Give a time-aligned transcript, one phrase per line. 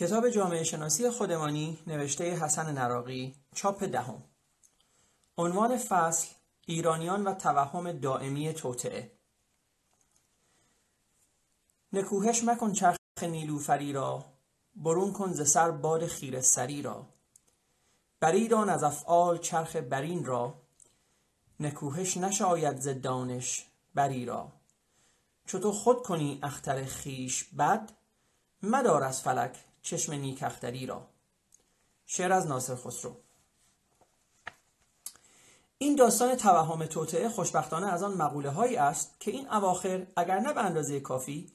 [0.00, 4.22] کتاب جامعه شناسی خودمانی نوشته حسن نراقی چاپ دهم.
[5.38, 6.28] عنوان فصل
[6.66, 9.12] ایرانیان و توهم دائمی توطعه
[11.92, 14.24] نکوهش مکن چرخ نیلوفری را
[14.76, 17.06] برون کن ز سر باد خیر سری را.
[18.20, 20.54] بریدان از افعال چرخ برین را.
[21.60, 24.52] نکوهش نشاید ز دانش بری را.
[25.46, 27.92] تو خود کنی اختر خیش بد
[28.62, 31.06] مدار از فلک چشم نیکختری را.
[32.06, 33.16] شعر از ناصر خسرو.
[35.78, 40.52] این داستان توهم توطعه خوشبختانه از آن مقوله هایی است که این اواخر اگر نه
[40.52, 41.52] به اندازه کافی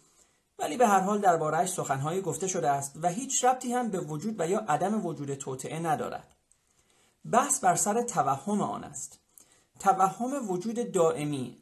[0.60, 4.40] ولی به هر حال دربارهش سخنهایی گفته شده است و هیچ ربطی هم به وجود
[4.40, 6.36] و یا عدم وجود توطعه ندارد.
[7.32, 9.20] بحث بر سر توهم آن است.
[9.80, 11.58] توهم وجود دائمی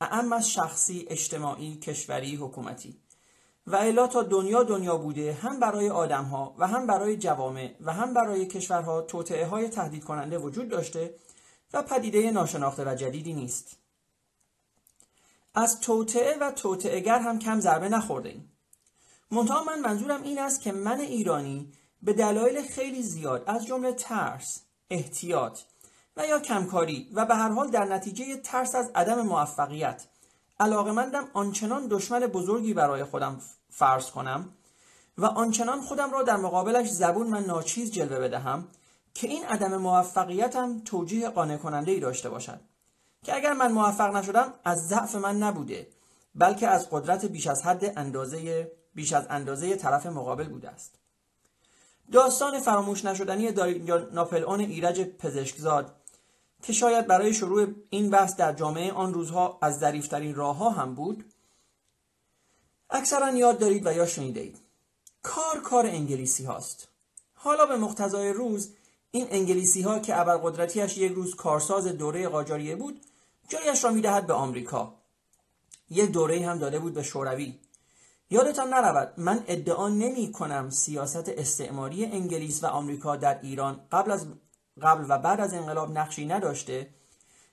[0.00, 3.00] اعم از شخصی اجتماعی کشوری حکومتی.
[3.66, 8.14] و الا تا دنیا دنیا بوده هم برای آدمها و هم برای جوامع و هم
[8.14, 11.14] برای کشورها توطعه های تهدید کننده وجود داشته
[11.72, 13.76] و پدیده ناشناخته و جدیدی نیست.
[15.54, 18.52] از توطعه و توطعهگر هم کم ضربه نخورده ایم.
[19.30, 21.72] منتها من منظورم این است که من ایرانی
[22.02, 25.60] به دلایل خیلی زیاد از جمله ترس احتیاط
[26.16, 30.06] و یا کمکاری و به هر حال در نتیجه ترس از عدم موفقیت
[30.60, 33.40] علاقمندم آنچنان دشمن بزرگی برای خودم
[33.76, 34.48] فرض کنم.
[35.18, 38.68] و آنچنان خودم را در مقابلش زبون من ناچیز جلوه بدهم
[39.14, 42.60] که این عدم موفقیتم توجیه قانع کننده ای داشته باشد.
[43.22, 45.88] که اگر من موفق نشدم از ضعف من نبوده
[46.34, 50.94] بلکه از قدرت بیش از حد اندازه بیش از اندازه طرف مقابل بوده است.
[52.12, 53.50] داستان فراموش نشدنی
[54.12, 55.94] ناپل اون ایرج پزشکزاد
[56.62, 60.94] که شاید برای شروع این بحث در جامعه آن روزها از ظریفترین راه ها هم
[60.94, 61.24] بود
[62.90, 64.58] اکثرا یاد دارید و یا شنیده اید
[65.22, 66.88] کار کار انگلیسی هاست.
[67.34, 68.72] حالا به مقتضای روز
[69.10, 73.00] این انگلیسی ها که ابرقدرتیش یک روز کارساز دوره قاجاریه بود
[73.48, 74.94] جایش را می‌دهد به آمریکا.
[75.90, 77.58] یک دوره هم داده بود به شوروی.
[78.30, 84.26] یادتان نرود من ادعا نمی کنم سیاست استعماری انگلیس و آمریکا در ایران قبل از
[84.82, 86.88] قبل و بعد از انقلاب نقشی نداشته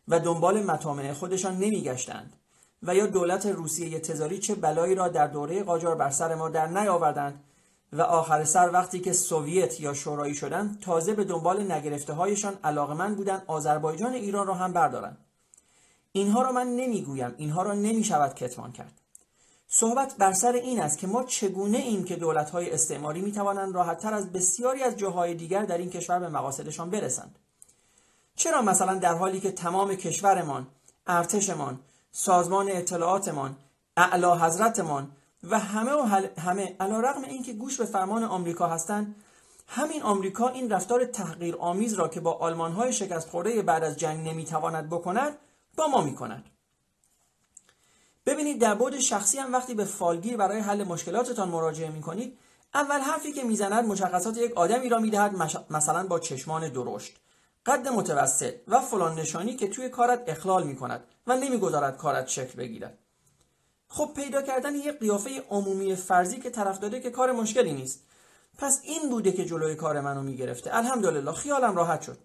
[0.07, 2.34] و دنبال مطامع خودشان نمیگشتند.
[2.83, 6.67] و یا دولت روسیه تزاری چه بلایی را در دوره قاجار بر سر ما در
[6.67, 7.44] نیاوردند
[7.94, 13.17] و آخر سر وقتی که سوویت یا شورایی شدند تازه به دنبال نگرفته هایشان علاقمند
[13.17, 15.17] بودند آذربایجان ایران را هم بردارند.
[16.11, 18.94] اینها را من نمی‌گویم اینها را نمی‌شود کتمان کرد.
[19.67, 23.75] صحبت بر سر این است که ما چگونه این که دولت های استعماری می توانند
[23.75, 27.39] راحتتر از بسیاری از جاهای دیگر در این کشور به مقاصدشان برسند؟
[28.35, 30.67] چرا مثلا در حالی که تمام کشورمان
[31.07, 31.79] ارتشمان
[32.16, 33.57] سازمان اطلاعاتمان
[33.97, 35.12] اعلی حضرتمان
[35.44, 36.01] و همه و
[36.40, 39.16] همه علا رقم این که گوش به فرمان آمریکا هستند
[39.68, 43.97] همین آمریکا این رفتار تحقیر آمیز را که با آلمان های شکست خورده بعد از
[43.97, 45.38] جنگ نمی‌تواند بکند
[45.78, 46.46] با ما می‌کند.
[48.25, 52.40] ببینید در بود شخصی هم وقتی به فالگیر برای حل مشکلاتتان مراجعه می‌کنید
[52.74, 55.35] اول حرفی که می‌زند مشخصات یک آدمی را می‌دهد
[55.69, 57.19] مثلا با چشمان درشت.
[57.66, 62.97] قد متوسط و فلان نشانی که توی کارت اخلال می‌کند و نمی‌گذارد کارت شکل بگیرد.
[63.88, 68.03] خب پیدا کردن یک قیافه عمومی فرضی که طرف داده که کار مشکلی نیست.
[68.57, 70.75] پس این بوده که جلوی کار منو می‌گرفته.
[70.75, 72.18] الحمدلله خیالم راحت شد.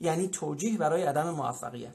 [0.00, 1.94] یعنی توجیه برای عدم موفقیت.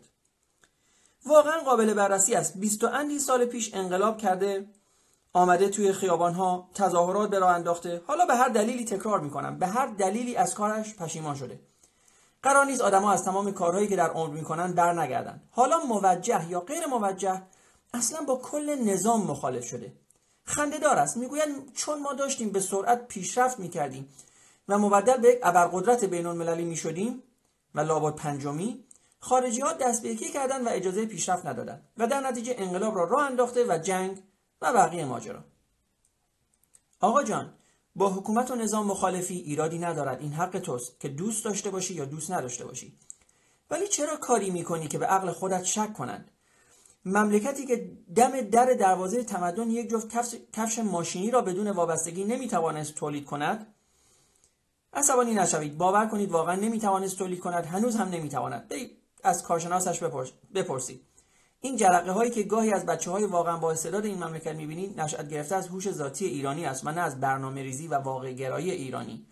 [1.25, 2.57] واقعا قابل بررسی است.
[2.57, 4.67] بیست و اندی سال پیش انقلاب کرده
[5.33, 8.01] آمده توی خیابان ها تظاهرات به راه انداخته.
[8.07, 9.59] حالا به هر دلیلی تکرار می‌کنم.
[9.59, 11.59] به هر دلیلی از کارش پشیمان شده.
[12.43, 15.41] قرار نیست آدما از تمام کارهایی که در عمر می‌کنن بر نگردن.
[15.51, 17.41] حالا موجه یا غیر موجه
[17.93, 19.93] اصلا با کل نظام مخالف شده.
[20.43, 21.17] خنده دار است.
[21.17, 24.09] می‌گویند چون ما داشتیم به سرعت پیشرفت می‌کردیم
[24.67, 27.23] و مبدل به یک ابرقدرت بین المللی می‌شدیم
[27.75, 28.83] و لابد پنجمی
[29.19, 33.03] خارجی ها دست به یکی کردن و اجازه پیشرفت ندادن و در نتیجه انقلاب را
[33.03, 34.23] راه انداخته و جنگ
[34.61, 35.43] و بقیه ماجرا.
[36.99, 37.53] آقا جان
[37.99, 40.21] با حکومت و نظام مخالفی ایرادی ندارد.
[40.21, 42.97] این حق توست که دوست داشته باشی یا دوست نداشته باشی.
[43.71, 46.31] ولی چرا کاری می‌کنی که به عقل خودت شک کنند؟
[47.05, 50.07] مملکتی که دم در دروازه تمدن یک جفت
[50.53, 53.67] کفش ماشینی را بدون وابستگی نمی‌توانست تولید کند؟
[54.93, 55.77] عصبانی نشوید.
[55.77, 57.65] باور کنید واقعا نمی‌توانست تولید کند.
[57.65, 58.73] هنوز هم نمی‌تواند.
[59.23, 60.03] از کارشناسش
[60.55, 61.01] بپرسید
[61.61, 65.29] این جرقه هایی که گاهی از بچه های واقعا با استعداد این مملکت می‌بینید نشأت
[65.29, 69.25] گرفته از هوش ذاتی ایرانی است و نه از برنامه ریزی و واقع گرایی ایرانی.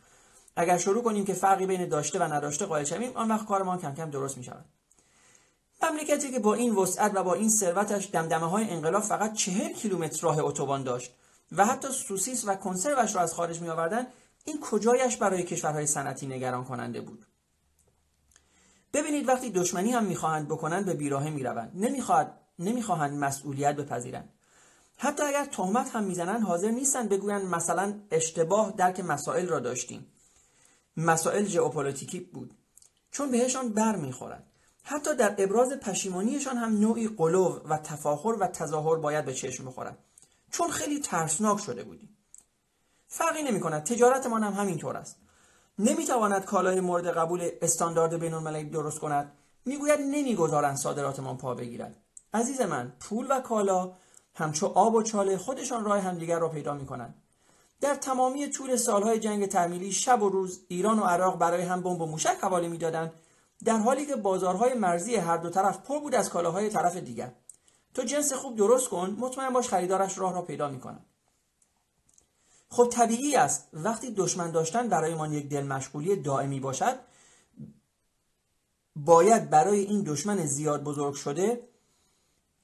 [0.56, 3.96] اگر شروع کنیم که فرقی بین داشته و نداشته قائل شویم آن وقت کارمان کم
[3.96, 4.66] کم درست می شود
[5.82, 10.20] مملکتی که با این وسعت و با این ثروتش دمدمه های انقلاب فقط چهل کیلومتر
[10.22, 11.14] راه اتوبان داشت
[11.52, 14.08] و حتی سوسیس و کنسروش را از خارج می آوردن
[14.46, 17.26] این کجایش برای کشورهای صنعتی نگران کننده بود؟
[18.98, 21.72] ببینید وقتی دشمنی هم می‌خواهند بکنند به بیراهه می‌روند.
[21.76, 24.30] نمی‌خواهند نمی‌خواهند مسئولیت بپذیرند.
[24.98, 30.08] حتی اگر تهمت هم می‌زنند حاضر نیستند بگویند مثلا اشتباه درک مسائل را داشتیم.
[30.98, 32.54] مسائل ژئوپلیتیکی بود.
[33.12, 34.44] چون بهشان بر می‌خورد.
[34.84, 39.98] حتی در ابراز پشیمانیشان هم نوعی قلو و تفاخر و تظاهر باید به چشم بخورد.
[40.52, 42.18] چون خیلی ترسناک شده بودیم.
[43.08, 45.18] فرقی نمی کند تجارتمان هم همینطور است.
[45.80, 49.32] نمی‌تواند کالای مورد قبول استاندارد بین درست کند.
[49.66, 51.98] می‌گوید نمی‌گذارند صادراتمان پا بگیرد
[52.34, 53.92] عزیز من پول و کالا
[54.36, 57.16] همچو آب و چاله خودشان راه همدیگر را پیدا می‌کنند.
[57.82, 62.02] در تمامی طول سالهای جنگ تعمیلی شب و روز ایران و عراق برای هم بمب
[62.02, 63.14] و موشک حواله می‌دادند
[63.66, 67.32] در حالی که بازارهای مرزی هر دو طرف پر بود از کالاهای طرف دیگر.
[67.94, 71.06] تو جنس خوب درست کن مطمئن باش خریدارش راه را پیدا می‌کنند
[72.70, 73.68] خب طبیعی است.
[73.74, 77.00] وقتی دشمن داشتن برای ما یک دل مشغولی دائمی باشد
[78.96, 81.68] باید برای این دشمن زیاد بزرگ شده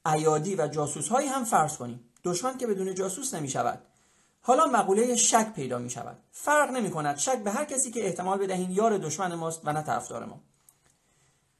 [0.05, 2.09] ایادی و جاسوس هایی هم فرض کنیم.
[2.23, 3.81] دشمن که بدون جاسوس نمی شود
[4.45, 8.37] حالا مقوله شک پیدا می شود فرق نمی کند شک به هر کسی که احتمال
[8.37, 10.39] بدهیم یار دشمن ماست و نه طرفدار ما.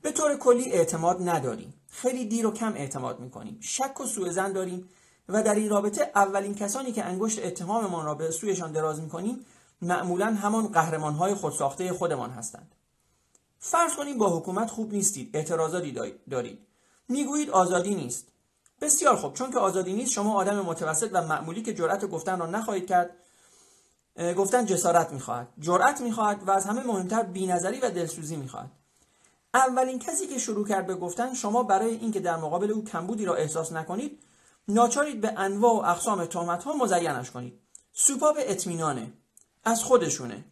[0.02, 1.74] به طور کلی اعتماد نداریم.
[1.90, 4.90] خیلی دیر و کم اعتماد می کنیم شک و سوء داریم.
[5.30, 9.46] و در این رابطه اولین کسانی که انگشت اتهاممان را به سویشان دراز می کنیم
[9.82, 12.72] معمولا همان قهرمان های خودساخته خودمان هستند.
[13.60, 15.92] فرض کنیم با حکومت خوب نیستید اعتراضاتی
[16.30, 16.60] دارید.
[17.08, 18.28] می‌گویید آزادی نیست.
[18.82, 22.46] بسیار خوب چون که آزادی نیست شما آدم متوسط و معمولی که جرأت گفتن را
[22.46, 23.10] نخواهید کرد
[24.38, 25.48] گفتن جسارت می‌خواهد.
[25.60, 28.72] جرأت می‌خواهد و از همه مهمتر بینظری و دلسوزی می‌خواهد.
[29.54, 33.36] اولین کسی که شروع کرد به گفتن شما برای اینکه در مقابل او کمبودی را
[33.36, 34.20] احساس نکنید
[34.68, 37.60] ناچارید به انواع و اقسام تهمت ها مزینش کنید.
[37.94, 39.14] سوپاپ اطمینانه.
[39.64, 40.46] از خودشونه.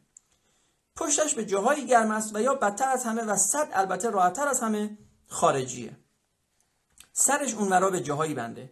[0.95, 4.59] پشتش به جاهایی گرم است و یا بدتر از همه و صد البته راحتتر از
[4.59, 4.97] همه
[5.27, 5.97] خارجیه.
[7.13, 8.69] سرش اونورا به جاهایی بنده.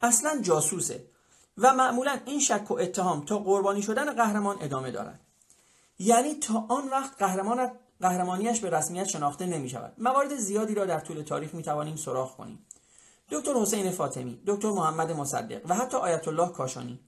[0.00, 1.10] اصلا جاسوسه
[1.58, 5.20] و معمولا این شک و اتهام تا قربانی شدن قهرمان ادامه دارد.
[5.98, 7.70] یعنی تا آن وقت قهرمان
[8.00, 12.36] قهرمانیش به رسمیت شناخته نمی شود موارد زیادی را در طول تاریخ می توانیم سراغ
[12.36, 12.66] کنیم.
[13.30, 17.00] دکتر حسین فاطمی دکتر محمد مصدق و حتی آیت الله کاشانی.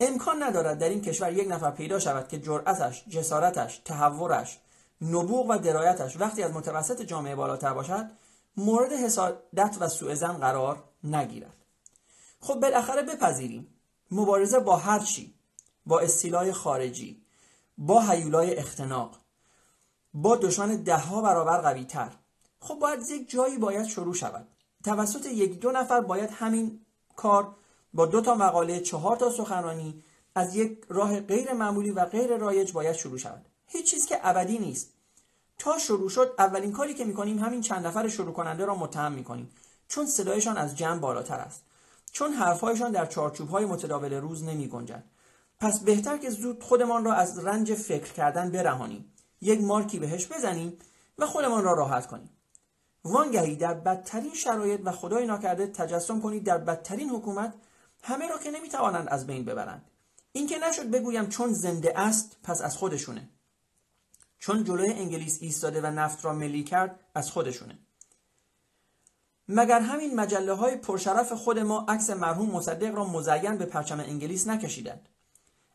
[0.00, 4.58] امکان ندارد در این کشور یک نفر پیدا شود که جرأتش جسارتش تحورش
[5.02, 8.10] نبوغ و درایتش وقتی از متوسط جامعه بالاتر باشد
[8.56, 11.56] مورد حسادت و سوء زن قرار نگیرد.
[12.40, 13.74] خب بالاخره بپذیریم.
[14.10, 15.34] مبارزه با هر چی
[15.86, 17.22] با استیلای خارجی
[17.78, 19.16] با حیولای اختناق
[20.14, 22.12] با دشمن دهها برابر قوی تر
[22.60, 24.48] خب باید یک جایی باید شروع شود.
[24.84, 26.80] توسط یک دو نفر باید همین
[27.16, 27.56] کار
[27.94, 30.02] با دو تا مقاله چهار تا سخنرانی
[30.34, 33.46] از یک راه غیر معمولی و غیر رایج باید شروع شود.
[33.66, 34.92] هیچ چیز که ابدی نیست.
[35.58, 39.50] تا شروع شد اولین کاری که می‌کنیم همین چند نفر شروع کننده را متهم می‌کنیم
[39.88, 41.64] چون صدایشان از جمع بالاتر است.
[42.12, 45.04] چون حرفهایشان در چارچوب های متداول روز نمی گنجد.
[45.60, 49.12] پس بهتر که زود خودمان را از رنج فکر کردن برهانیم.
[49.40, 50.78] یک مارکی بهش بزنیم
[51.18, 52.30] و خودمان را راحت کنیم.
[53.04, 57.54] وانگهی در بدترین شرایط و خدای ناکرده تجسم کنید در بدترین حکومت
[58.02, 59.90] همه را که نمی‌توانند از بین ببرند.
[60.32, 63.28] این که نشد بگویم چون زنده است پس از خودشونه.
[64.38, 67.78] چون جلوی انگلیس ایستاده و نفت را ملی کرد از خودشونه.
[69.48, 74.48] مگر همین مجله های پرشرف خود ما عکس مرحوم مصدق را مزین به پرچم انگلیس
[74.48, 75.08] نکشیدند؟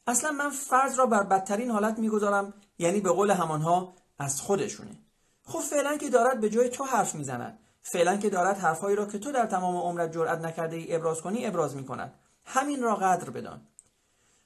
[0.08, 5.05] اصلا من فرض را بر بدترین حالت می‌گذارم یعنی به قول همانها از خودشونه.
[5.46, 7.60] خب فعلا که دارد به جای تو حرف می‌زند.
[7.82, 11.46] فعلا که دارد حرفهایی را که تو در تمام عمرت جرأت نکرده ای ابراز کنی
[11.46, 12.14] ابراز می‌کند.
[12.46, 13.62] همین را قدر بدان.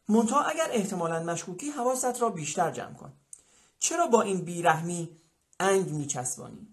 [0.10, 3.14] منتها اگر احتمالا مشکوکی حواست را بیشتر جمع کن.
[3.80, 5.10] چرا با این بیرحمی
[5.60, 6.68] انگ میچسبانی؟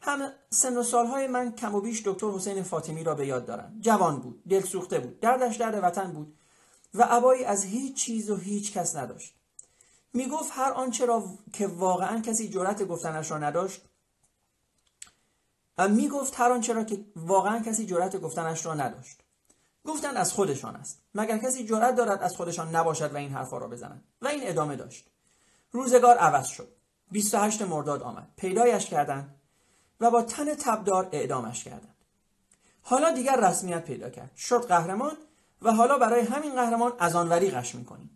[0.00, 3.76] هم سن و سالهای من کم و بیش دکتر حسین فاطمی را به یاد دارم.
[3.80, 6.38] جوان بود دلسوخته بود دردش درد وطن بود
[6.94, 9.34] و عبایی از هیچ چیز و هیچ کس نداشت.
[10.14, 13.82] می گفت هر آنچه را که واقعا کسی جرأت گفتنش را نداشت
[15.78, 19.20] می گفت هر آنچه را که واقعا کسی جرأت گفتنش را نداشت.
[19.86, 21.02] گفتن از خودشان است.
[21.14, 24.76] مگر کسی جرأت دارد از خودشان نباشد و این حرفا را بزنند و این ادامه
[24.76, 25.10] داشت.
[25.72, 26.68] روزگار عوض شد.
[27.10, 28.28] 28 مرداد آمد.
[28.36, 29.34] پیدایش کردند
[30.00, 31.94] و با تن تبدار اعدامش کردند.
[32.82, 34.36] حالا دیگر رسمیت پیدا کرد.
[34.36, 35.16] شد قهرمان
[35.62, 38.13] و حالا برای همین قهرمان از آنوری قش می‌کنیم.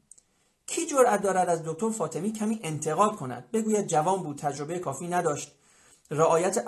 [0.68, 5.54] کی جرأت دارد از دکتر فاطمی کمی انتقاد کند؟ بگوید جوان بود تجربه کافی نداشت.
[6.10, 6.64] رعایت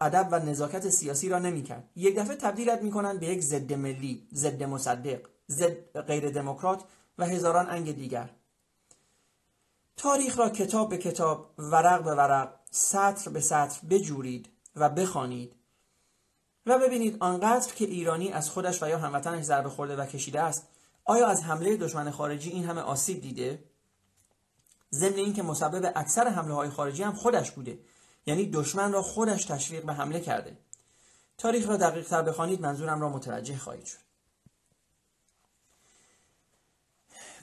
[0.00, 1.90] ادب و نزاکت سیاسی را نمی‌کرد.
[1.96, 6.84] یک دفعه تبدیلت می‌کنند به یک ضد ملی ضد مصدق ضد غیر دموکرات
[7.18, 8.30] و هزاران انگ دیگر.
[9.96, 15.54] تاریخ را کتاب به کتاب ورق به ورق سطر به سطر بجورید و بخوانید
[16.66, 20.73] و ببینید آنقدر که ایرانی از خودش و یا هموطنش ضربه خورده و کشیده است.
[21.04, 23.64] آیا از حمله دشمن خارجی این همه آسیب دیده؟
[24.92, 27.78] ضمن اینکه مسبب اکثر حمله های خارجی هم خودش بوده.
[28.26, 30.58] یعنی دشمن را خودش تشویق به حمله کرده.
[31.38, 33.98] تاریخ را دقیق تر بخوانید منظورم را متوجه خواهید شد.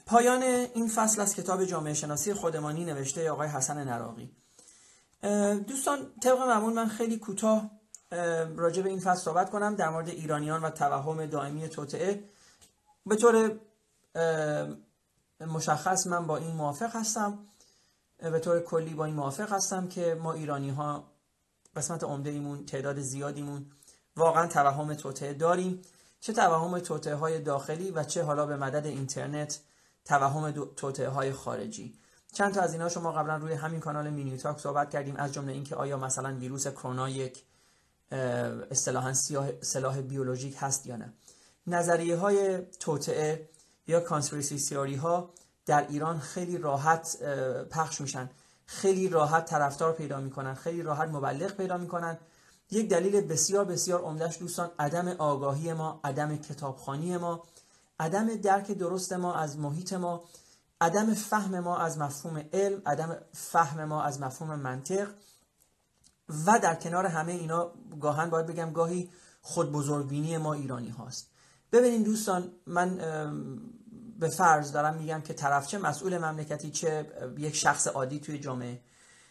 [0.06, 4.30] پایان این فصل از کتاب جامعه شناسی خودمانی نوشته آقای حسن نراقی.
[5.68, 7.70] دوستان طبق معمول من خیلی کوتاه
[8.56, 12.24] راجع به این فصل صحبت کنم در مورد ایرانیان و توهم دائمی توطعه
[13.06, 13.60] به طور
[15.40, 17.38] مشخص من با این موافق هستم.
[18.18, 21.12] به طور کلی با این موافق هستم که ما ایرانی ها
[21.76, 23.66] قسمت عمده ایمون تعداد زیادیمون
[24.16, 25.82] واقعا توهم توطئه داریم.
[26.20, 29.60] چه توهم توطئه های داخلی و چه حالا به مدد اینترنت
[30.04, 31.98] توهم توطئه های خارجی.
[32.32, 35.52] چند تا از اینا شما قبلا روی همین کانال مینیو تاک صحبت کردیم از جمله
[35.52, 37.44] اینکه آیا مثلا ویروس کرونا یک
[38.70, 39.12] اصطلاحا
[39.62, 41.12] سلاح بیولوژیک هست یا نه.
[41.66, 43.48] نظریه های توطئه
[43.86, 45.30] یا conspiracy theory ها
[45.66, 47.22] در ایران خیلی راحت
[47.70, 48.30] پخش میشن.
[48.66, 52.18] خیلی راحت طرفدار پیدا می‌کنن خیلی راحت مبلغ پیدا می‌کنن.
[52.70, 57.42] یک دلیل بسیار بسیار عمدهش دوستان عدم آگاهی ما عدم کتابخانی ما
[58.00, 60.24] عدم درک درست ما از محیط ما
[60.80, 65.08] عدم فهم ما از مفهوم علم عدم فهم ما از مفهوم منطق.
[66.46, 69.10] و در کنار همه اینا گاهن باید بگم گاهی
[69.42, 71.31] خود بزرگبینی ما ایرانی هاست.
[71.72, 72.96] ببینید دوستان من
[74.18, 77.06] به فرض دارم میگم که طرف چه مسئول مملکتی چه
[77.38, 78.80] یک شخص عادی توی جامعه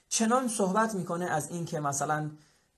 [0.09, 2.31] چنان صحبت می‌کنه از این که مثلا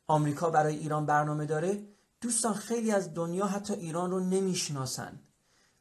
[0.08, 1.84] آمریکا برای ایران برنامه داره.
[2.22, 5.20] دوستان خیلی از دنیا حتی ایران رو نمی‌شناسن.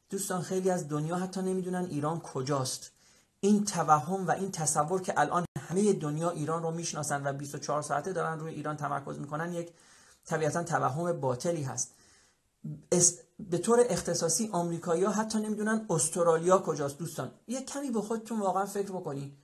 [0.09, 2.91] دوستان خیلی از دنیا حتی نمی‌دونن ایران کجاست.
[3.39, 8.13] این توهم و این تصور که الان همه دنیا ایران رو می‌شناسن و 24 ساعته
[8.13, 9.73] دارن روی ایران تمرکز می‌کنن یک
[10.25, 11.95] طبیعتا توهم باطلی هست.
[13.49, 17.31] به طور اختصاصی آمریکایی‌ها حتی نمی‌دونن استرالیا کجاست دوستان.
[17.47, 19.37] یه کمی به خودتون واقعا فکر بکنید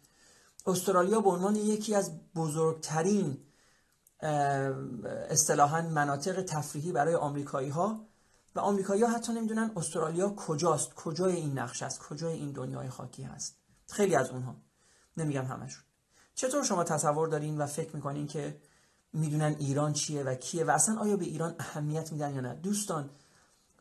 [0.68, 3.38] استرالیا به عنوان یکی از بزرگترین
[5.30, 8.06] اصطلاحا مناطق تفریحی برای آمریکایی ها
[8.56, 13.24] و آمریکایی ها حتی نمی‌دونن استرالیا کجاست کجای این نقش است کجای این دنیای خاکی
[13.24, 13.56] هست.
[13.88, 14.56] خیلی از اونها.
[15.18, 15.84] نمیگم همشون
[16.36, 18.62] چطور شما تصور دارین و فکر می‌کنین که
[19.14, 23.10] می‌دونن ایران چیه و کیه و اصلا آیا به ایران اهمیت میدن یا نه؟ دوستان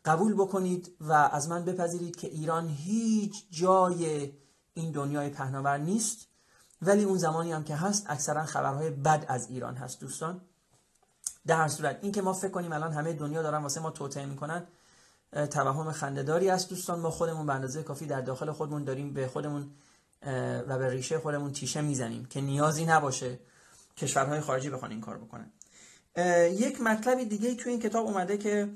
[0.04, 4.32] قبول بکنید و از من بپذیرید که ایران هیچ جای
[4.74, 6.28] این دنیای پهناور نیست.
[6.82, 10.40] ولی اون زمانی هم که هست اکثرا خبرهای بد از ایران هست دوستان.
[11.46, 14.26] در هر صورت این که ما فکر کنیم الان همه دنیا دارن واسه ما توطئه
[14.26, 14.66] می‌کنن
[15.50, 17.00] توهم خندهداری است دوستان.
[17.00, 19.70] ما خودمون به اندازه کافی در داخل خودمون داریم به خودمون
[20.68, 23.38] و به ریشه خودمون تیشه می‌زنیم که نیازی نباشه
[23.96, 25.50] کشورهای خارجی بخوان این کار بکنن.
[26.50, 28.68] یک مطلبی دیگه توی این کتاب اومده که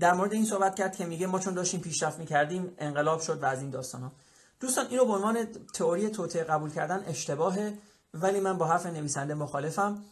[0.00, 3.46] در مورد این صحبت کرد که میگه ما چون داشتیم پیشرفت می‌کردیم انقلاب شد و
[3.46, 4.12] از این داستان ها
[4.60, 7.78] دوستان اینو به عنوان تئوری توطئه قبول کردن اشتباهه
[8.14, 10.04] ولی من با حرف نویسنده مخالفم.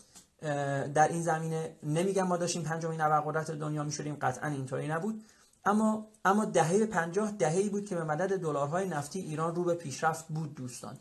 [0.94, 5.24] در این زمینه نمیگم ما داشتیم پنجمین ابرقدرت دنیا می‌شدیم قطعا اینطوری نبود.
[5.64, 10.28] اما اما دهه 50 دهه‌ای بود که به مدد دلارهای نفتی ایران رو به پیشرفت
[10.28, 10.98] بود دوستان.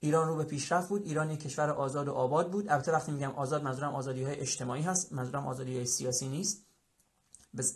[0.00, 1.02] ایران رو به پیشرفت بود.
[1.02, 2.68] ایران یک کشور آزاد و آباد بود.
[2.68, 6.65] البته وقتی میگم آزاد منظورم آزادی های اجتماعی هست منظورم آزادی های سیاسی نیست.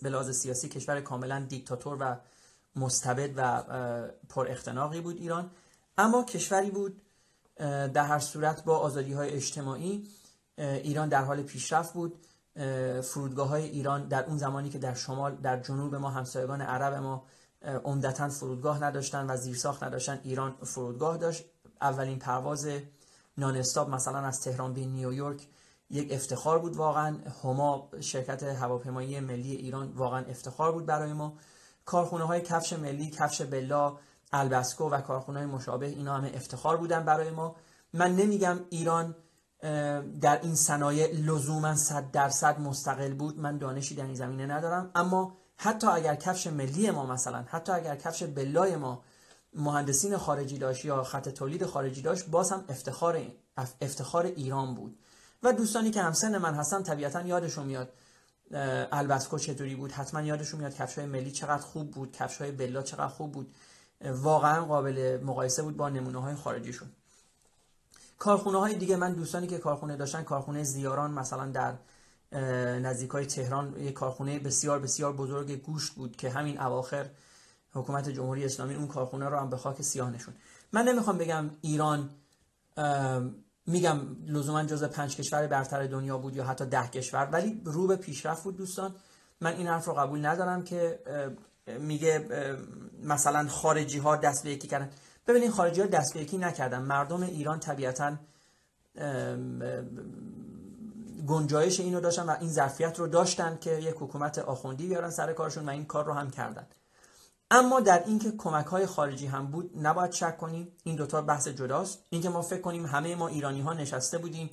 [0.03, 2.17] به لحاظ سیاسی کشور کاملا دیکتاتور و
[2.77, 3.63] مستبد و
[4.29, 5.51] پر اختناقی بود ایران.
[5.99, 7.03] اما کشوری بود
[7.95, 10.09] در هر صورت با آزادی های اجتماعی
[10.59, 12.27] ایران در حال پیشرفت بود.
[13.03, 17.27] فرودگاه های ایران در اون زمانی که در شمال در جنوب ما همسایگان عرب ما
[17.85, 21.45] عمدتا فرودگاه نداشتن و زیرساخت نداشتن ایران فرودگاه داشت.
[21.81, 22.69] اولین پرواز
[23.39, 25.47] نانستاب مثلا از تهران به نیویورک
[25.91, 27.17] یک افتخار بود واقعا.
[27.45, 31.33] هما شرکت هواپیمایی ملی ایران واقعا افتخار بود برای ما.
[31.85, 33.99] کارخونه های کفش ملی کفش بلا
[34.33, 37.57] البسکو و کارخونه های مشابه اینا همه افتخار بودن برای ما.
[37.93, 39.15] من نمیگم ایران
[40.21, 43.39] در این صنایع لزوما صد درصد مستقل بود.
[43.39, 44.91] من دانشی در این زمینه ندارم.
[44.95, 49.03] اما حتی اگر کفش ملی ما مثلا حتی اگر کفش بلای ما
[49.55, 53.23] مهندسین خارجی داشت یا خط تولید خارجی داشت باز هم افتخار
[53.81, 54.99] افتخار ایران بود.
[55.43, 57.93] و دوستانی که همسن من هستن طبیعتا یادشون میاد
[58.93, 62.83] البسکو چطوری بود؟ حتما یادشون میاد کفش های ملی چقدر خوب بود کفش های بلا
[62.83, 63.55] چقدر خوب بود.
[64.05, 66.89] واقعا قابل مقایسه بود با نمونه های خارجیشون.
[68.19, 71.75] کارخونه های دیگه من دوستانی که کارخونه داشتن کارخونه زیاران مثلا در
[72.79, 77.11] نزدیک های تهران یک کارخونه بسیار بسیار بزرگ گوشت بود که همین اواخر
[77.73, 80.35] حکومت جمهوری اسلامی اون کارخونه رو هم به خاک سیاه نشون
[80.73, 82.11] من نمی‌خوام بگم ایران
[83.71, 87.97] میگم لزوما جز پنج کشور برتر دنیا بود یا حتی ده کشور ولی رو به
[87.97, 88.95] پیشرفت بود دوستان.
[89.41, 90.99] من این حرف رو قبول ندارم که
[91.79, 92.27] میگه
[93.03, 94.91] مثلا خارجی ها دست به یکی کردن.
[95.27, 96.83] ببینید خارجی ها دست به یکی نکردن.
[96.83, 98.17] مردم ایران طبیعتا
[101.27, 105.67] گنجایش اینو داشتن و این ظرفیت رو داشتن که یک حکومت آخوندی بیارن سر کارشون
[105.69, 106.67] و این کار رو هم کردن.
[107.51, 111.99] اما در اینکه کمک های خارجی هم بود نباید شک کنیم این دوتا بحث جداست.
[112.11, 114.51] اینکه ما فکر کنیم همه ما ایرانی ها نشسته بودیم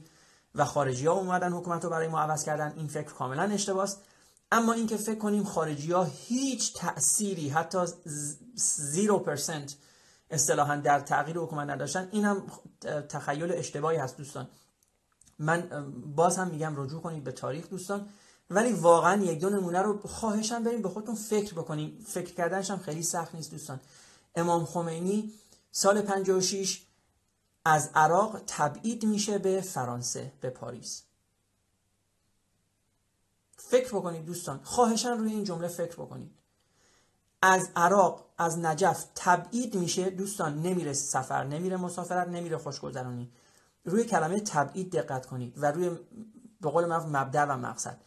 [0.55, 3.89] و خارجی ها اومدن حکومت رو برای ما عوض کردن این فکر کاملا اشتباهه
[4.51, 7.91] اما اینکه فکر کنیم خارجی ها هیچ تأثیری حتی 0%
[10.31, 12.47] اصطلاحا در تغییر حکومت نداشتن این هم
[13.09, 14.47] تخیل اشتباهی هست دوستان.
[15.39, 15.69] من
[16.15, 18.09] باز هم میگم رجوع کنید به تاریخ دوستان.
[18.49, 22.05] ولی واقعا یک دو نمونه رو خواهشم بریم به خودتون فکر بکنیم.
[22.07, 23.79] فکر کردنش هم خیلی سخت نیست دوستان.
[24.35, 25.33] امام خمینی
[25.71, 26.81] سال 56
[27.65, 31.03] از عراق تبعید میشه به فرانسه به پاریس.
[33.57, 34.59] فکر بکنید دوستان.
[34.63, 36.31] خواهشان روی این جمله فکر بکنید.
[37.41, 43.31] از عراق از نجف تبعید میشه دوستان نمیره سفر نمیره مسافرت نمیره خوشگذرانی.
[43.85, 45.89] روی کلمه تبعید دقت کنید و روی
[46.61, 48.01] به قول مبدع و مقصد.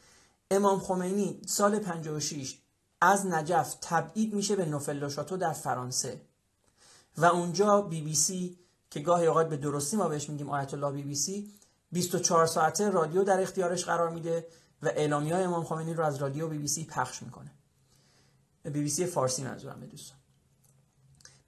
[0.50, 2.59] امام خمینی سال 56
[3.00, 6.21] از نجف تبعید میشه به نوفل شاتو در فرانسه.
[7.16, 8.59] و اونجا بی بی سی
[8.90, 11.52] که گاهی اوقات به درستی ما بهش میگیم آیت الله بی بی سی
[11.92, 14.47] 24 ساعته رادیو در اختیارش قرار میده
[14.83, 17.50] و اعلامی های امام خمینی رو از رادیو بی بی سی پخش می‌کنه.
[18.64, 20.19] بی بی سی فارسی منظورم دوستان.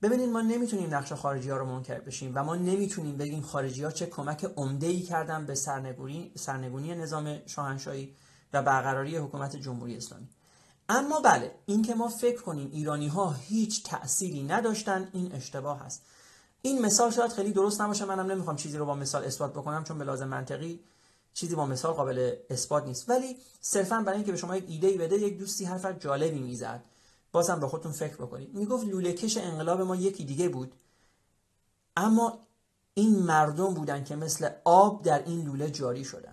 [0.02, 3.90] ببینید ما نمی‌تونیم نقش خارجی ها رو منکر بشیم و ما نمی‌تونیم بگیم خارجی ها
[3.90, 8.14] چه کمک عمده ای کردن به سرنگونی, سرنگونی نظام شاهنشاهی
[8.52, 10.28] و برقراری حکومت جمهوری اسلامی.
[10.88, 16.02] اما بله اینکه ما فکر کنیم ایرانی ها هیچ تأثیری نداشتن این اشتباه هست.
[16.62, 19.98] این مثال شاید خیلی درست نباشه منم نمی‌خوام چیزی رو با مثال اثبات بکنم چون
[19.98, 20.80] به لازم منطقی
[21.34, 23.10] چیزی با مثال قابل اثبات نیست.
[23.10, 26.84] ولی صرفا برای اینکه به شما یک ایده بده یک دوستی حرف جالبی می‌زد.
[27.32, 28.54] بازم به خودتون فکر بکنید.
[28.54, 30.72] می‌گفت لوله کش انقلاب ما یکی دیگه بود.
[31.96, 32.38] اما
[32.94, 36.31] این مردم بودن که مثل آب در این لوله جاری شدن.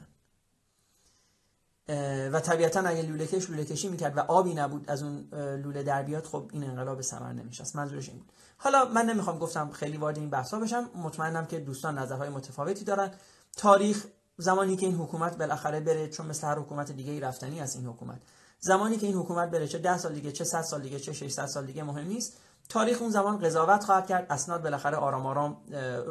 [2.33, 6.03] و طبیعتا اگه لوله کش لوله کشی می‌کرد و آبی نبود از اون لوله در
[6.03, 7.75] بیاد خب این انقلاب ثمر نمیشست.
[7.75, 8.31] منظورش این بود.
[8.57, 10.89] حالا من نمی‌خوام گفتم خیلی وارد این بحثا بشم.
[10.95, 13.11] مطمئنم که دوستان نظرهای متفاوتی دارن.
[13.57, 14.05] تاریخ
[14.37, 17.85] زمانی که این حکومت بالاخره بره چون مثل هر حکومت دیگه ای رفتنی از این
[17.85, 18.21] حکومت.
[18.59, 21.45] زمانی که این حکومت بره چه 10 سال دیگه چه 100 سال دیگه چه 600
[21.45, 22.37] سال دیگه مهم نیست.
[22.69, 24.27] تاریخ اون زمان قضاوت خواهد کرد.
[24.29, 25.57] اسناد بالاخره آرام آرام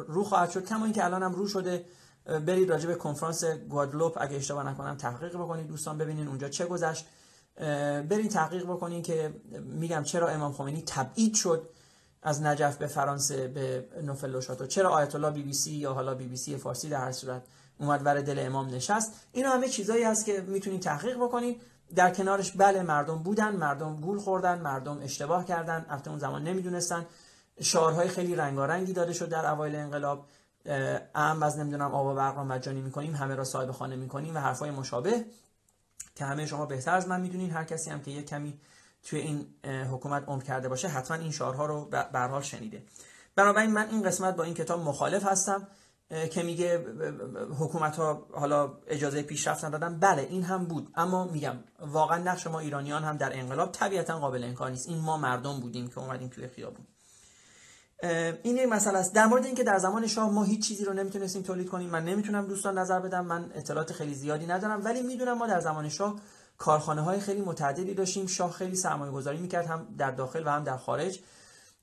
[0.07, 0.65] رو خواهد شد.
[0.65, 1.85] کما اینکه الان هم رو شده.
[2.25, 7.05] برید راجع به کنفرانس گوادلوپ اگه اشتباه نکنم تحقیق بکنید دوستان ببینین اونجا چه گذشت.
[8.09, 11.69] برین تحقیق بکنین که میگم چرا امام خمینی تبعید شد
[12.21, 16.27] از نجف به فرانسه به نوفل چرا آیت الله بی بی سی یا حالا بی
[16.27, 17.43] بی سی فارسی در هر صورت
[17.79, 21.61] اومد ور دل امام نشست؟ اینا همه چیزایی هست که می‌تونید تحقیق بکنید
[21.95, 25.85] در کنارش بله مردم بودن مردم گول خوردن مردم اشتباه کردن.
[25.89, 27.05] البته اون زمان نمی‌دونستن.
[27.61, 30.25] شعارهای خیلی رنگارنگی داده شد در اوایل انقلاب.
[31.15, 34.39] ام از نمی‌دونم آب و برق رو مجانی می‌کنیم همه را صاحب خانه می‌کنیم و
[34.39, 35.25] حرفای مشابه
[36.15, 37.51] که همه شما بهتر از من می‌دونین.
[37.51, 38.59] هر کسی هم که یک کمی
[39.03, 42.83] توی این حکومت عمر کرده باشه حتما این شعارها رو به حال شنیده.
[43.35, 45.67] بنابراین من این قسمت با این کتاب مخالف هستم
[46.31, 46.85] که میگه
[47.59, 49.99] حکومت ها حالا اجازه پیشرفت ندادن.
[49.99, 50.91] بله این هم بود.
[50.95, 54.89] اما میگم واقعا نقش ما ایرانیان هم در انقلاب طبیعتا قابل انکار نیست.
[54.89, 56.85] این ما مردم بودیم که اومدیم توی خیابون.
[58.43, 59.13] این یک مسئله است.
[59.13, 62.47] در مورد اینکه در زمان شاه ما هیچ چیزی رو نمی‌تونستیم تولید کنیم من نمی‌تونم
[62.47, 66.15] دوستان نظر بدم من اطلاعات خیلی زیادی ندارم ولی می‌دونم ما در زمان شاه
[66.57, 68.27] کارخانه های خیلی متعددی داشتیم.
[68.27, 71.19] شاه خیلی سرمایه گذاری می‌کرد هم در داخل و هم در خارج.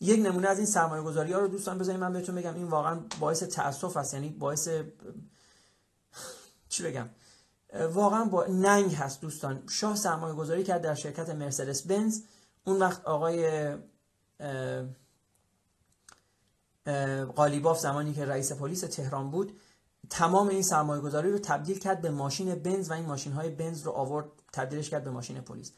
[0.00, 3.00] یک نمونه از این سرمایه گذاری ها رو دوستان بذارید من بهتون بگم این واقعا
[3.20, 4.68] باعث تاسف است یعنی باعث
[6.68, 7.08] چی بگم؟
[7.92, 9.62] واقعا با ننگ هست دوستان.
[9.70, 12.20] شاه سرمایه گذاری کرد در شرکت مرسدس بنز.
[12.64, 13.74] اون وقت آقای
[17.36, 19.60] قالیباف زمانی که رئیس پلیس تهران بود
[20.10, 23.82] تمام این سرمایه گذاری رو تبدیل کرد به ماشین بنز و این ماشین های بنز
[23.82, 25.72] رو آورد تبدیلش کرد به ماشین پلیس.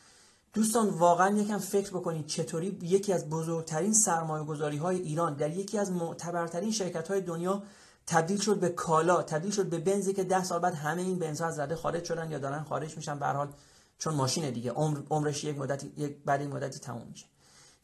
[0.52, 5.78] دوستان واقعا یکم فکر بکنید چطوری یکی از بزرگترین سرمایه گذاری های ایران در یکی
[5.78, 7.62] از معتبرترین شرکت های دنیا
[8.06, 11.46] تبدیل شد به کالا تبدیل شد به بنزی که ده سال بعد همه این بنزها
[11.46, 13.18] از رده خارج شدن یا دارن خارج میشن.
[13.18, 13.52] به حال
[13.98, 17.26] چون ماشین دیگه عمر عمرش یک مدتی یک بعد این مدتی تموم میشه.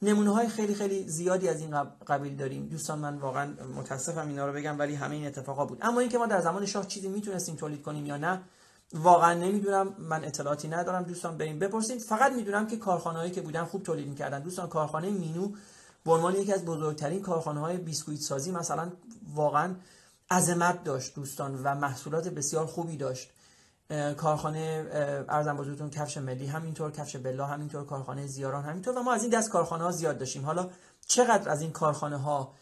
[0.05, 2.69] نمونه های خیلی خیلی زیادی از این قبیل داریم.
[2.69, 5.79] دوستان من واقعا متاسفم اینا رو بگم ولی همه این اتفاقا بود.
[5.83, 8.43] اما اینکه ما در زمان شاه چیزی می‌تونستیم تولید کنیم یا نه
[8.95, 9.95] واقعا نمی‌دونم.
[9.99, 11.03] من اطلاعاتی ندارم.
[11.03, 14.41] دوستان بریم بپرسید فقط می‌دونم که کارخانه‌ای که بودن خوب تولید می‌کردن.
[14.41, 15.53] دوستان کارخانه مینو
[16.05, 18.93] به عنوان یکی از بزرگترین کارخانه های بیسکویت سازی مثلا
[19.35, 19.75] واقعا
[20.31, 23.31] عظمت داشت دوستان و محصولات بسیار خوبی داشت.
[24.17, 24.87] کارخانه
[25.29, 29.31] ارزم بزرگتون کفش ملی همینطور کفش بلا همینطور کارخانه زیاران همینطور و ما از این
[29.31, 30.45] دست کارخانه ها زیاد داشتیم.
[30.45, 30.71] حالا
[31.07, 32.55] چقدر از این کارخانه ها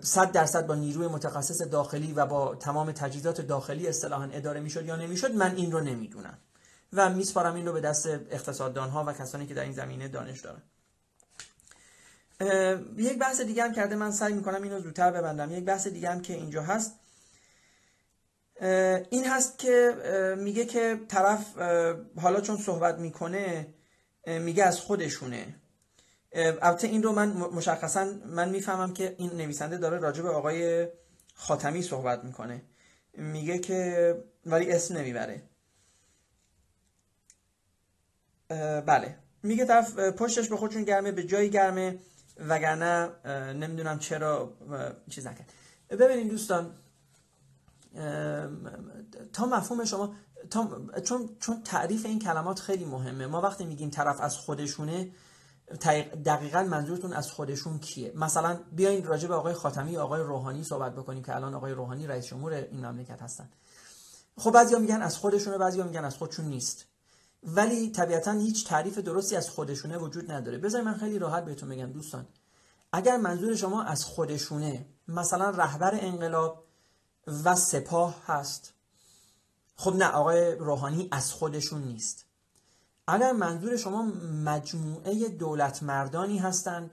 [0.00, 4.96] صد درصد با نیروی متخصص داخلی و با تمام تجهیزات داخلی اصطلاحا اداره می‌شد یا
[4.96, 6.38] نمی‌شد؟ من این رو نمی‌دونم
[6.92, 10.40] و میسپارم این رو به دست اقتصاددان ها و کسانی که در این زمینه دانش
[10.40, 10.62] دارن.
[12.96, 13.96] یک بحث دیگه هم کرده.
[13.96, 15.52] من سعی می‌کنم اینو زودتر ببندم.
[15.52, 16.92] یک بحث دیگه هم که اینجا هست.
[19.10, 19.94] این هست که
[20.38, 21.58] میگه که طرف
[22.16, 23.74] حالا چون صحبت می‌کنه
[24.26, 25.54] میگه از خودشونه.
[26.34, 30.88] البته این رو من مشخصا من می‌فهمم که این نویسنده داره راجع به آقای
[31.34, 32.62] خاتمی صحبت می‌کنه.
[33.14, 35.42] میگه که ولی اسم نمی‌بره.
[38.86, 39.18] بله.
[39.42, 41.98] میگه طرف پشتش به خودشون گرمه به جایی گرمه
[42.48, 43.08] وگرنه
[43.52, 44.56] نمی‌دونم چرا
[45.10, 45.52] چیز نکرد.
[45.90, 46.74] ببینید دوستان
[49.32, 50.14] تا مفهوم شما
[50.50, 50.68] تا
[51.04, 53.26] چون چون تعریف این کلمات خیلی مهمه.
[53.26, 55.10] ما وقتی میگیم طرف از خودشونه
[56.24, 61.22] دقیقا منظورتون از خودشون کیه؟ مثلا بیاین راجع به آقای خاتمی آقای روحانی صحبت بکنیم
[61.22, 63.48] که الان آقای روحانی رئیس جمهور این مملکت هستن.
[64.38, 66.86] خب بعضیا میگن از خودشونه بعضیا میگن از خودشون نیست.
[67.42, 70.58] ولی طبیعتا هیچ تعریف درستی از خودشونه وجود نداره.
[70.58, 72.26] بذار من خیلی راحت بهتون بگم دوستان.
[72.92, 76.64] اگر منظور شما از خودشونه مثلا رهبر انقلاب
[77.26, 78.72] و سپاه هست.
[79.76, 82.24] خب نه آقای روحانی از خودشون نیست.
[83.08, 84.02] اگر منظور شما
[84.44, 86.90] مجموعه دولت مردانی هستند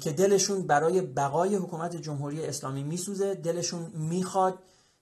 [0.00, 4.58] که دلشون برای بقای حکومت جمهوری اسلامی میسوزه دلشون می‌خواد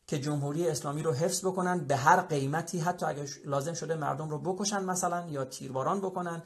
[0.06, 4.38] که جمهوری اسلامی رو حفظ بکنن به هر قیمتی حتی اگر لازم شده مردم رو
[4.38, 6.42] بکشن مثلا یا تیرباران بکنن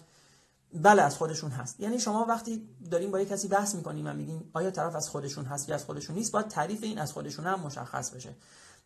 [0.75, 1.81] بله از خودشون هست.
[1.81, 5.45] یعنی شما وقتی داریم با یک کسی بحث می‌کنیم و میگیم آیا طرف از خودشون
[5.45, 8.35] هست یا از خودشون نیست باید تعریف این از خودشون هم مشخص بشه.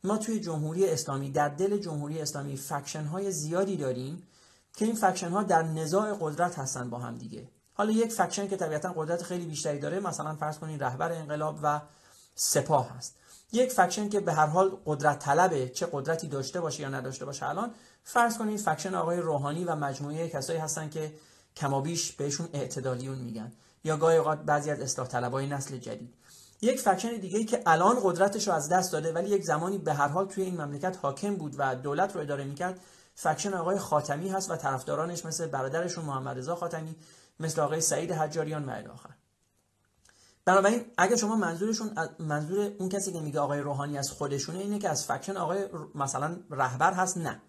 [0.04, 4.22] ما توی جمهوری اسلامی در دل جمهوری اسلامی faction های زیادی داریم
[4.76, 7.48] که این faction ها در نزاع قدرت هستن با هم دیگه.
[7.74, 11.80] حالا یک faction که طبیعتا قدرت خیلی بیشتری داره مثلا فرض کنید رهبر انقلاب و
[12.34, 13.16] سپاه هست.
[13.52, 17.48] یک faction که به هر حال قدرت طلبه چه قدرتی داشته باشه یا نداشته باشه
[17.48, 17.70] الان
[18.04, 21.12] فرض کنید faction آقای روحانی و مجموعه کسایی هستن که
[21.56, 23.52] کمابیش بهشون اعتدالیون میگن.
[23.84, 26.14] یا گاهی اوقات بعضی از اصلاح طلبای نسل جدید.
[26.62, 30.08] یک faction دیگه که الان قدرتش رو از دست داده ولی یک زمانی به هر
[30.08, 32.80] حال توی این مملکت حاکم بود و دولت رو اداره می‌کرد
[33.14, 36.96] faction آقای خاتمی هست و طرفدارانش مثل برادرشون محمد رضا خاتمی
[37.40, 39.10] مثل آقای سعید حجاریان و الاخر
[40.44, 44.88] بنابراین اگه شما منظورشون منظور اون کسی که میگه آقای روحانی از خودشونه اینه که
[44.88, 47.42] از فکشن آقای مثلا رهبر هست نه.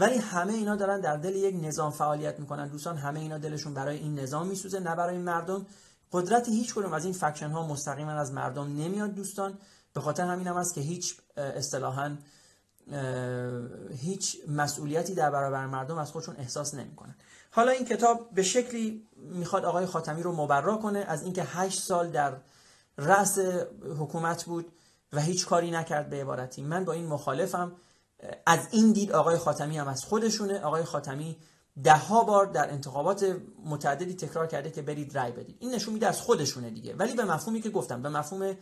[0.00, 2.68] ولی همه اینا دارن در دل یک نظام فعالیت می‌کنن.
[2.68, 5.66] دوستان همه اینا دلشون برای این نظام میسوزه نه برای مردم.
[6.12, 9.58] قدرت هیچ کدوم از این فکشن ها مستقیما از مردم نمیاد دوستان.
[9.92, 12.16] به خاطر همین هم است که هیچ اصطلاحا
[13.90, 17.14] هیچ مسئولیتی در برابر مردم از خودشون احساس نمی‌کنن.
[17.50, 22.10] حالا این کتاب به شکلی می‌خواد آقای خاتمی رو مبرا کنه از اینکه هشت سال
[22.10, 22.36] در
[22.98, 23.38] رأس
[23.98, 24.72] حکومت بود
[25.12, 26.62] و هیچ کاری نکرد به عبارتی.
[26.62, 27.72] من با این مخالفم.
[28.46, 30.60] از این دید آقای خاتمی هم از خودشونه.
[30.60, 31.36] آقای خاتمی
[31.84, 35.56] ده بار در انتخابات متعددی تکرار کرده که برید رای بدید.
[35.60, 36.94] این نشون میده از خودشونه دیگه.
[36.94, 38.56] ولی به مفهومی که گفتم به مفهوم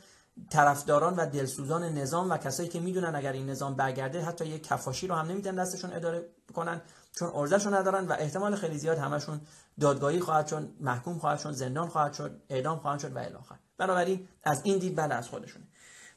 [0.51, 5.07] طرفداران و دلسوزان نظام و کسایی که می‌دونن اگر این نظام برگرده حتی یک کفاشی
[5.07, 9.41] رو هم نمی‌تونن دستشون اداره کنن چون ارزشو ندارن و احتمال خیلی زیاد همشون
[9.81, 13.57] دادگاهی خواهد شد محکوم خواهد شد زندان خواهد شد اعدام خواهد شد و الی آخر
[13.79, 15.65] بنابراین از این دید بله از خودشونه.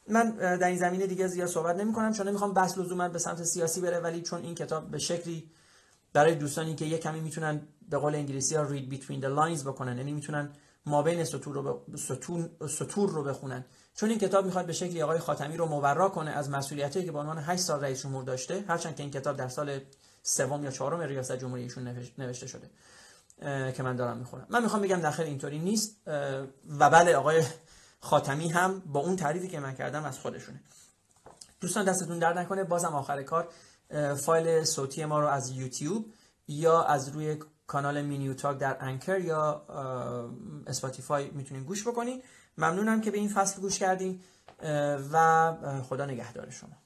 [0.10, 3.44] من در این زمینه دیگه زیاد صحبت نمی کنم چون نمی‌خوام بحث لزوما به سمت
[3.44, 5.52] سیاسی بره ولی چون این کتاب به شکلی
[6.14, 9.98] برای دوستانی که یک کمی می‌تونن به قول انگلیسی ها read between the lines بکنن
[9.98, 10.50] یعنی می‌تونن
[10.86, 12.50] ما بین سطور رو, ستون...
[12.70, 13.66] سطور رو بخونن.
[13.96, 17.20] چون این کتاب می‌خواد به شکلی آقای خاتمی رو مورا کنه از مسئولیتی که به
[17.20, 19.80] عنوان 8 سال رئیس جمهور داشته هرچند که این کتاب در سال
[20.24, 22.70] سوم یا چهارم ریاست جمهوری ایشون نوشته شده
[23.72, 24.46] که من دارم می‌خونم.
[24.50, 25.98] من می‌خوام بگم داخل اینطوری نیست
[26.80, 27.44] و بله آقای
[28.00, 30.62] خاتمی هم با اون تعریفی که من کردم از خودشونه.
[31.62, 32.64] دوستان دستتون درد نکنه.
[32.64, 33.48] بازم آخر کار
[34.16, 36.14] فایل صوتی ما رو از یوتیوب
[36.48, 39.66] یا از روی کانال مینیو تاک در انکر یا
[40.68, 42.24] اسپاتیفای می‌تونین گوش بکنین.
[42.58, 44.22] ممنونم که به این فصل گوش کردین
[45.12, 45.54] و
[45.90, 46.79] خدا نگهدار شما.